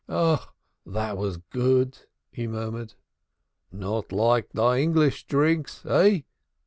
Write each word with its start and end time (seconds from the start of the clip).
"Ah, 0.09 0.51
that 0.83 1.15
was 1.15 1.37
good," 1.37 1.99
he 2.31 2.47
murmured. 2.47 2.95
"Not 3.71 4.11
like 4.11 4.49
thy 4.51 4.79
English 4.79 5.27
drinks, 5.27 5.85
eh?" 5.85 6.21